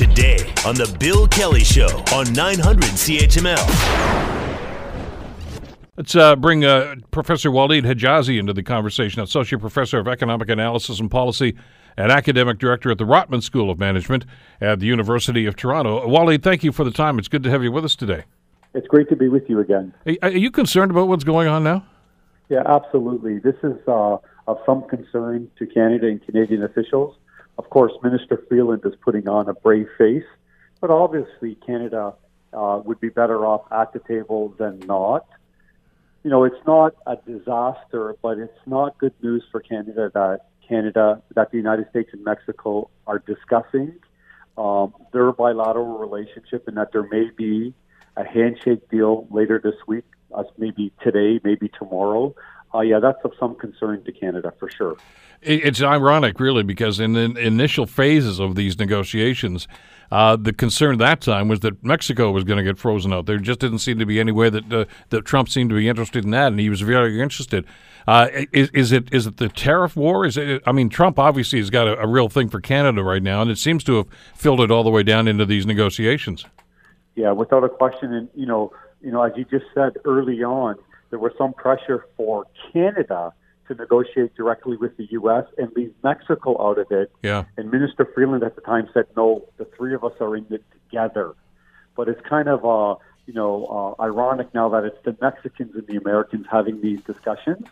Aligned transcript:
today 0.00 0.38
on 0.64 0.74
The 0.74 0.96
Bill 0.98 1.28
Kelly 1.28 1.62
Show 1.62 1.84
on 2.14 2.32
900 2.32 2.84
CHML. 2.84 3.58
Let's 5.94 6.16
uh, 6.16 6.36
bring 6.36 6.64
uh, 6.64 6.94
Professor 7.10 7.50
Waleed 7.50 7.82
Hejazi 7.82 8.40
into 8.40 8.54
the 8.54 8.62
conversation, 8.62 9.20
Associate 9.20 9.60
Professor 9.60 9.98
of 9.98 10.08
Economic 10.08 10.48
Analysis 10.48 11.00
and 11.00 11.10
Policy 11.10 11.54
and 11.98 12.10
Academic 12.10 12.56
Director 12.56 12.90
at 12.90 12.96
the 12.96 13.04
Rotman 13.04 13.42
School 13.42 13.70
of 13.70 13.78
Management 13.78 14.24
at 14.62 14.80
the 14.80 14.86
University 14.86 15.44
of 15.44 15.54
Toronto. 15.54 16.08
Waleed, 16.08 16.42
thank 16.42 16.64
you 16.64 16.72
for 16.72 16.82
the 16.84 16.90
time. 16.90 17.18
It's 17.18 17.28
good 17.28 17.42
to 17.42 17.50
have 17.50 17.62
you 17.62 17.70
with 17.70 17.84
us 17.84 17.94
today. 17.94 18.24
It's 18.72 18.86
great 18.86 19.10
to 19.10 19.16
be 19.16 19.28
with 19.28 19.50
you 19.50 19.60
again. 19.60 19.92
Are 20.22 20.30
you 20.30 20.50
concerned 20.50 20.90
about 20.90 21.08
what's 21.08 21.24
going 21.24 21.46
on 21.46 21.62
now? 21.62 21.84
Yeah, 22.48 22.62
absolutely. 22.64 23.38
This 23.38 23.56
is 23.62 23.76
uh, 23.86 24.16
of 24.46 24.56
some 24.64 24.88
concern 24.88 25.50
to 25.58 25.66
Canada 25.66 26.06
and 26.06 26.24
Canadian 26.24 26.62
officials. 26.62 27.16
Of 27.60 27.68
course, 27.68 27.92
Minister 28.02 28.42
Freeland 28.48 28.80
is 28.86 28.94
putting 29.04 29.28
on 29.28 29.46
a 29.50 29.52
brave 29.52 29.86
face, 29.98 30.24
but 30.80 30.90
obviously 30.90 31.56
Canada 31.56 32.14
uh, 32.54 32.80
would 32.82 33.00
be 33.00 33.10
better 33.10 33.44
off 33.44 33.70
at 33.70 33.92
the 33.92 33.98
table 33.98 34.54
than 34.58 34.78
not. 34.86 35.26
You 36.24 36.30
know, 36.30 36.44
it's 36.44 36.64
not 36.66 36.94
a 37.06 37.16
disaster, 37.16 38.16
but 38.22 38.38
it's 38.38 38.62
not 38.64 38.96
good 38.96 39.12
news 39.22 39.44
for 39.52 39.60
Canada 39.60 40.10
that 40.14 40.46
Canada, 40.66 41.20
that 41.34 41.50
the 41.50 41.58
United 41.58 41.90
States 41.90 42.08
and 42.14 42.24
Mexico 42.24 42.88
are 43.06 43.18
discussing 43.18 43.92
um, 44.56 44.94
their 45.12 45.30
bilateral 45.30 45.98
relationship, 45.98 46.66
and 46.66 46.78
that 46.78 46.92
there 46.92 47.06
may 47.10 47.28
be 47.36 47.74
a 48.16 48.24
handshake 48.24 48.88
deal 48.88 49.28
later 49.30 49.60
this 49.62 49.76
week, 49.86 50.06
uh, 50.32 50.44
maybe 50.56 50.94
today, 51.02 51.38
maybe 51.44 51.68
tomorrow. 51.78 52.34
Uh, 52.74 52.80
yeah, 52.80 53.00
that's 53.00 53.18
of 53.24 53.32
some 53.38 53.54
concern 53.56 54.02
to 54.04 54.12
Canada 54.12 54.52
for 54.58 54.70
sure. 54.70 54.96
It's 55.42 55.82
ironic, 55.82 56.38
really, 56.38 56.62
because 56.62 57.00
in 57.00 57.14
the 57.14 57.34
initial 57.38 57.86
phases 57.86 58.38
of 58.38 58.56
these 58.56 58.78
negotiations, 58.78 59.66
uh, 60.12 60.36
the 60.36 60.52
concern 60.52 60.98
that 60.98 61.22
time 61.22 61.48
was 61.48 61.60
that 61.60 61.82
Mexico 61.82 62.30
was 62.30 62.44
going 62.44 62.58
to 62.58 62.64
get 62.64 62.78
frozen 62.78 63.12
out. 63.12 63.24
There 63.24 63.38
just 63.38 63.60
didn't 63.60 63.78
seem 63.78 63.98
to 64.00 64.06
be 64.06 64.20
any 64.20 64.32
way 64.32 64.50
that 64.50 64.72
uh, 64.72 64.84
that 65.08 65.24
Trump 65.24 65.48
seemed 65.48 65.70
to 65.70 65.76
be 65.76 65.88
interested 65.88 66.24
in 66.24 66.30
that, 66.32 66.48
and 66.48 66.60
he 66.60 66.68
was 66.68 66.82
very 66.82 67.22
interested. 67.22 67.64
Uh, 68.06 68.28
is, 68.52 68.70
is, 68.70 68.92
it 68.92 69.12
is 69.14 69.26
it 69.26 69.36
the 69.38 69.48
tariff 69.48 69.96
war? 69.96 70.26
Is 70.26 70.36
it? 70.36 70.62
I 70.66 70.72
mean, 70.72 70.90
Trump 70.90 71.18
obviously 71.18 71.58
has 71.58 71.70
got 71.70 71.88
a, 71.88 71.98
a 72.00 72.06
real 72.06 72.28
thing 72.28 72.48
for 72.48 72.60
Canada 72.60 73.02
right 73.02 73.22
now, 73.22 73.40
and 73.40 73.50
it 73.50 73.58
seems 73.58 73.84
to 73.84 73.96
have 73.96 74.08
filtered 74.34 74.70
all 74.70 74.82
the 74.82 74.90
way 74.90 75.02
down 75.02 75.26
into 75.28 75.46
these 75.46 75.64
negotiations. 75.64 76.44
Yeah, 77.14 77.32
without 77.32 77.64
a 77.64 77.68
question, 77.68 78.12
and 78.12 78.28
you 78.34 78.46
know, 78.46 78.72
you 79.00 79.12
know, 79.12 79.22
as 79.22 79.32
you 79.36 79.44
just 79.44 79.66
said 79.74 79.92
early 80.04 80.42
on, 80.42 80.76
there 81.10 81.18
was 81.18 81.32
some 81.36 81.52
pressure 81.52 82.06
for 82.16 82.46
Canada 82.72 83.32
to 83.68 83.74
negotiate 83.74 84.34
directly 84.34 84.76
with 84.76 84.96
the 84.96 85.06
U.S. 85.12 85.44
and 85.58 85.70
leave 85.76 85.94
Mexico 86.02 86.60
out 86.60 86.78
of 86.78 86.90
it. 86.90 87.12
Yeah. 87.22 87.44
And 87.56 87.70
Minister 87.70 88.08
Freeland 88.14 88.42
at 88.42 88.56
the 88.56 88.62
time 88.62 88.88
said, 88.92 89.06
"No, 89.16 89.46
the 89.58 89.64
three 89.76 89.94
of 89.94 90.04
us 90.04 90.12
are 90.20 90.36
in 90.36 90.46
it 90.50 90.64
together." 90.72 91.34
But 91.96 92.08
it's 92.08 92.20
kind 92.28 92.48
of 92.48 92.64
uh, 92.64 92.96
you 93.26 93.34
know 93.34 93.96
uh, 93.98 94.02
ironic 94.02 94.52
now 94.54 94.68
that 94.70 94.84
it's 94.84 94.98
the 95.04 95.16
Mexicans 95.20 95.74
and 95.74 95.86
the 95.86 95.96
Americans 95.96 96.46
having 96.50 96.80
these 96.80 97.00
discussions. 97.02 97.66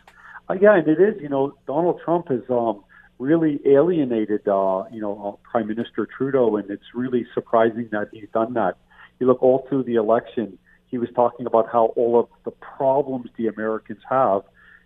Uh, 0.49 0.55
yeah, 0.59 0.75
and 0.75 0.87
it 0.87 0.99
is. 0.99 1.21
You 1.21 1.29
know, 1.29 1.53
Donald 1.67 2.01
Trump 2.03 2.29
has 2.29 2.41
um, 2.49 2.83
really 3.17 3.59
alienated 3.65 4.47
uh, 4.47 4.83
you 4.91 5.01
know 5.01 5.39
uh, 5.43 5.49
Prime 5.49 5.67
Minister 5.67 6.05
Trudeau, 6.05 6.55
and 6.57 6.69
it's 6.69 6.93
really 6.93 7.25
surprising 7.33 7.89
that 7.91 8.09
he's 8.13 8.29
done 8.33 8.53
that 8.53 8.77
you 9.19 9.27
look 9.27 9.43
all 9.43 9.65
through 9.69 9.83
the 9.83 9.95
election, 9.95 10.57
he 10.89 10.97
was 10.97 11.09
talking 11.15 11.45
about 11.45 11.69
how 11.71 11.87
all 11.95 12.19
of 12.19 12.27
the 12.43 12.51
problems 12.51 13.29
the 13.37 13.47
Americans 13.47 14.01
have 14.09 14.41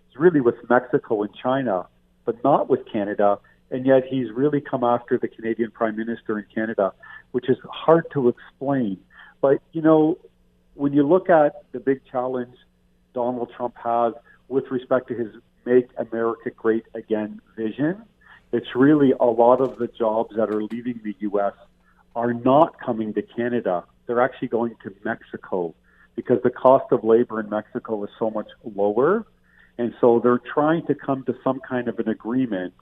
is 0.09 0.17
really 0.17 0.41
with 0.41 0.55
Mexico 0.69 1.23
and 1.23 1.33
China, 1.33 1.87
but 2.25 2.43
not 2.43 2.69
with 2.69 2.85
Canada. 2.91 3.39
And 3.71 3.85
yet 3.85 4.03
he's 4.07 4.29
really 4.31 4.61
come 4.61 4.83
after 4.83 5.17
the 5.17 5.27
Canadian 5.27 5.71
Prime 5.71 5.95
Minister 5.95 6.37
in 6.37 6.45
Canada, 6.53 6.93
which 7.31 7.49
is 7.49 7.57
hard 7.71 8.05
to 8.13 8.29
explain. 8.29 8.97
But, 9.41 9.61
you 9.71 9.81
know, 9.81 10.17
when 10.75 10.93
you 10.93 11.07
look 11.07 11.29
at 11.29 11.63
the 11.71 11.79
big 11.79 12.01
challenge 12.09 12.55
Donald 13.13 13.51
Trump 13.55 13.75
has 13.83 14.13
with 14.47 14.69
respect 14.71 15.07
to 15.07 15.15
his 15.15 15.33
Make 15.65 15.89
America 15.97 16.49
Great 16.51 16.85
Again 16.93 17.41
vision, 17.55 18.03
it's 18.51 18.75
really 18.75 19.13
a 19.19 19.25
lot 19.25 19.61
of 19.61 19.77
the 19.77 19.87
jobs 19.87 20.35
that 20.35 20.49
are 20.49 20.63
leaving 20.63 20.99
the 21.03 21.15
U.S. 21.19 21.53
are 22.15 22.33
not 22.33 22.79
coming 22.79 23.13
to 23.13 23.21
Canada 23.21 23.85
they're 24.05 24.21
actually 24.21 24.49
going 24.49 24.75
to 24.83 24.93
Mexico 25.03 25.73
because 26.15 26.39
the 26.43 26.49
cost 26.49 26.91
of 26.91 27.03
labor 27.03 27.39
in 27.39 27.49
Mexico 27.49 28.03
is 28.03 28.09
so 28.19 28.29
much 28.29 28.47
lower. 28.75 29.25
And 29.77 29.93
so 29.99 30.19
they're 30.23 30.41
trying 30.53 30.85
to 30.87 30.95
come 30.95 31.23
to 31.25 31.35
some 31.43 31.59
kind 31.67 31.87
of 31.87 31.99
an 31.99 32.07
agreement 32.07 32.73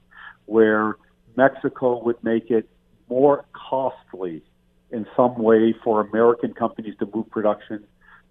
where 0.46 0.96
Mexico 1.36 2.02
would 2.04 2.22
make 2.22 2.50
it 2.50 2.68
more 3.08 3.44
costly 3.52 4.42
in 4.90 5.06
some 5.16 5.38
way 5.38 5.74
for 5.82 6.00
American 6.02 6.52
companies 6.52 6.94
to 6.98 7.08
move 7.12 7.30
production 7.30 7.84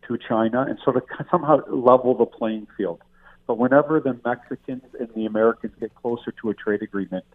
to 0.08 0.18
China 0.18 0.62
and 0.68 0.78
sort 0.84 0.98
of 0.98 1.04
somehow 1.32 1.58
level 1.68 2.16
the 2.16 2.26
playing 2.26 2.68
field. 2.78 3.02
But 3.48 3.58
whenever 3.58 4.00
the 4.00 4.20
Mexicans 4.24 4.84
and 5.00 5.10
the 5.16 5.26
Americans 5.26 5.74
get 5.80 5.94
closer 5.96 6.32
to 6.42 6.50
a 6.52 6.54
trade 6.54 6.82
agreement 6.82 7.26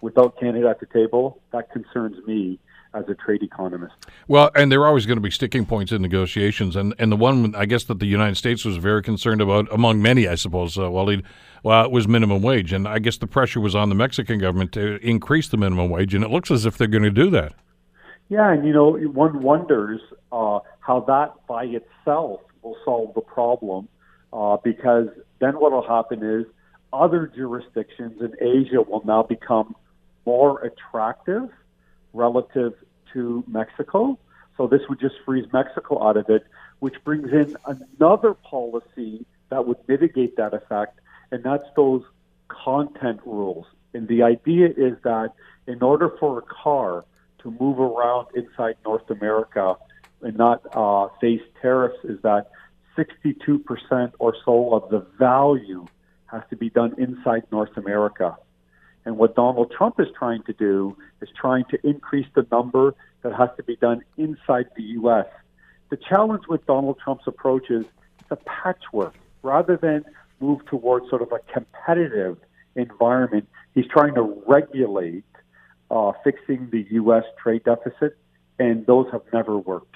without 0.00 0.40
Canada 0.40 0.68
at 0.68 0.80
the 0.80 0.86
table, 0.86 1.40
that 1.52 1.70
concerns 1.70 2.16
me 2.26 2.58
as 2.94 3.08
a 3.08 3.14
trade 3.14 3.42
economist. 3.42 3.94
Well, 4.28 4.50
and 4.54 4.70
there 4.70 4.80
are 4.80 4.86
always 4.86 5.06
going 5.06 5.16
to 5.16 5.22
be 5.22 5.30
sticking 5.30 5.64
points 5.66 5.92
in 5.92 6.02
negotiations, 6.02 6.76
and, 6.76 6.94
and 6.98 7.12
the 7.12 7.16
one 7.16 7.54
I 7.54 7.66
guess 7.66 7.84
that 7.84 7.98
the 8.00 8.06
United 8.06 8.36
States 8.36 8.64
was 8.64 8.76
very 8.76 9.02
concerned 9.02 9.40
about, 9.40 9.72
among 9.72 10.02
many, 10.02 10.26
I 10.26 10.34
suppose, 10.34 10.76
uh, 10.76 10.82
Waleed, 10.82 11.22
well, 11.62 11.84
it 11.84 11.90
was 11.90 12.08
minimum 12.08 12.42
wage, 12.42 12.72
and 12.72 12.88
I 12.88 12.98
guess 12.98 13.18
the 13.18 13.26
pressure 13.26 13.60
was 13.60 13.74
on 13.74 13.90
the 13.90 13.94
Mexican 13.94 14.38
government 14.38 14.72
to 14.72 14.96
increase 15.06 15.48
the 15.48 15.56
minimum 15.56 15.90
wage, 15.90 16.14
and 16.14 16.24
it 16.24 16.30
looks 16.30 16.50
as 16.50 16.66
if 16.66 16.76
they're 16.78 16.88
going 16.88 17.02
to 17.04 17.10
do 17.10 17.30
that. 17.30 17.52
Yeah, 18.28 18.52
and 18.52 18.66
you 18.66 18.72
know, 18.72 18.92
one 18.92 19.42
wonders 19.42 20.00
uh, 20.32 20.60
how 20.80 21.00
that 21.00 21.34
by 21.46 21.64
itself 21.64 22.40
will 22.62 22.76
solve 22.84 23.14
the 23.14 23.20
problem, 23.20 23.88
uh, 24.32 24.56
because 24.62 25.08
then 25.40 25.54
what 25.54 25.72
will 25.72 25.86
happen 25.86 26.22
is 26.22 26.46
other 26.92 27.30
jurisdictions 27.34 28.20
in 28.20 28.32
Asia 28.40 28.82
will 28.82 29.02
now 29.04 29.22
become 29.22 29.74
more 30.26 30.60
attractive 30.62 31.48
relative 32.12 32.74
to 33.12 33.44
Mexico. 33.46 34.18
So 34.56 34.66
this 34.66 34.82
would 34.88 35.00
just 35.00 35.14
freeze 35.24 35.46
Mexico 35.52 36.02
out 36.06 36.16
of 36.16 36.28
it, 36.28 36.44
which 36.80 36.94
brings 37.04 37.32
in 37.32 37.56
another 37.66 38.34
policy 38.34 39.24
that 39.50 39.66
would 39.66 39.78
mitigate 39.88 40.36
that 40.36 40.54
effect, 40.54 41.00
and 41.30 41.42
that's 41.42 41.64
those 41.76 42.02
content 42.48 43.20
rules. 43.24 43.66
And 43.94 44.06
the 44.06 44.22
idea 44.22 44.68
is 44.68 44.96
that 45.02 45.32
in 45.66 45.82
order 45.82 46.10
for 46.20 46.38
a 46.38 46.42
car 46.42 47.04
to 47.40 47.50
move 47.58 47.78
around 47.78 48.28
inside 48.34 48.76
North 48.84 49.08
America 49.10 49.76
and 50.22 50.36
not 50.36 50.62
uh, 50.74 51.08
face 51.20 51.42
tariffs, 51.60 51.98
is 52.04 52.20
that 52.22 52.50
62% 52.96 54.12
or 54.18 54.34
so 54.44 54.74
of 54.74 54.90
the 54.90 55.00
value 55.18 55.86
has 56.26 56.42
to 56.50 56.56
be 56.56 56.70
done 56.70 56.94
inside 56.98 57.44
North 57.50 57.76
America. 57.76 58.36
And 59.04 59.16
what 59.16 59.34
Donald 59.34 59.72
Trump 59.76 59.98
is 59.98 60.08
trying 60.18 60.42
to 60.44 60.52
do 60.52 60.96
is 61.20 61.28
trying 61.38 61.64
to 61.70 61.86
increase 61.86 62.26
the 62.34 62.46
number 62.50 62.94
that 63.22 63.34
has 63.34 63.48
to 63.56 63.62
be 63.62 63.76
done 63.76 64.02
inside 64.16 64.66
the 64.76 64.82
U.S. 64.82 65.26
The 65.90 65.96
challenge 65.96 66.44
with 66.48 66.64
Donald 66.66 66.98
Trump's 67.02 67.26
approach 67.26 67.70
is 67.70 67.84
it's 68.20 68.30
a 68.30 68.36
patchwork. 68.36 69.14
Rather 69.42 69.76
than 69.76 70.04
move 70.38 70.64
towards 70.66 71.08
sort 71.08 71.22
of 71.22 71.32
a 71.32 71.38
competitive 71.52 72.38
environment, 72.76 73.48
he's 73.74 73.86
trying 73.88 74.14
to 74.14 74.22
regulate 74.46 75.24
uh, 75.90 76.12
fixing 76.22 76.68
the 76.70 76.86
U.S. 76.90 77.24
trade 77.42 77.64
deficit, 77.64 78.16
and 78.58 78.86
those 78.86 79.06
have 79.12 79.22
never 79.32 79.58
worked. 79.58 79.94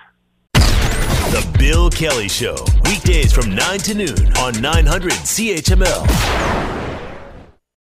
The 0.54 1.56
Bill 1.58 1.90
Kelly 1.90 2.28
Show, 2.28 2.56
weekdays 2.84 3.32
from 3.32 3.54
9 3.54 3.78
to 3.80 3.94
noon 3.94 4.36
on 4.38 4.60
900 4.60 5.12
CHML. 5.12 6.83